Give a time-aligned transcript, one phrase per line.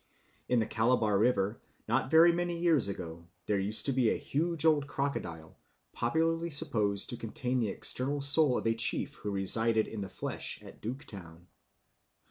[0.49, 4.65] In the Calabar River not very many years ago there used to be a huge
[4.65, 5.59] old crocodile,
[5.93, 10.59] popularly supposed to contain the external soul of a chief who resided in the flesh
[10.63, 11.45] at Duke Town.